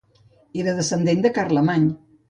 [0.63, 1.89] Era descendent de Carlemany.